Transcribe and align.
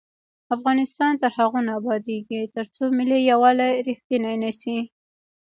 افغانستان 0.55 1.11
تر 1.21 1.31
هغو 1.37 1.59
نه 1.67 1.71
ابادیږي، 1.79 2.41
ترڅو 2.55 2.83
ملي 2.99 3.19
یووالی 3.31 3.71
رښتینی 3.89 4.35
نشي. 4.43 4.79